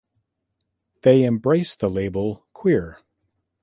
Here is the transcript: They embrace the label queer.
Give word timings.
They 1.03 1.23
embrace 1.25 1.75
the 1.75 1.87
label 1.87 2.47
queer. 2.53 3.01